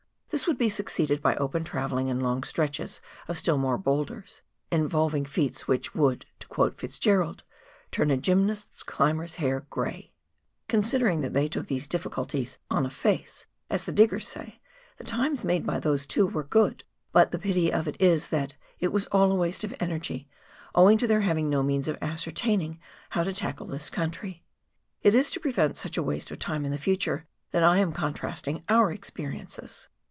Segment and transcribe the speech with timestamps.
[0.33, 5.25] This would be succeeded by open travelling and long stretches of still more boulders, involving
[5.25, 7.43] feats which would, to quote Fitzgerald,"
[7.91, 10.13] turn a gymnast climber's hair grey."
[10.69, 14.61] Considering that they took these difficulties" on a face "—as the diggers say—
[14.97, 18.55] the times made by these two are good; but the pity of it is that
[18.79, 20.29] it icas all a waste of energy,
[20.73, 22.79] owing to their having no means of ascertaining
[23.09, 24.45] how to tackle this country.
[25.01, 28.47] It is to prevent such waste of time in the future that I am contrast
[28.47, 29.89] ing our experiences.